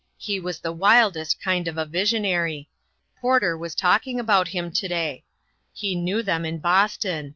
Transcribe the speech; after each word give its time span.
He 0.17 0.39
was 0.39 0.57
the 0.57 0.71
wildest 0.71 1.39
kind 1.39 1.67
of 1.67 1.77
a 1.77 1.85
visionary. 1.85 2.67
Porter 3.19 3.55
was 3.55 3.75
talking 3.75 4.19
about 4.19 4.47
him 4.47 4.71
to 4.71 4.87
day. 4.87 5.25
He 5.73 5.93
knew 5.93 6.23
them 6.23 6.43
in 6.43 6.57
Boston. 6.57 7.29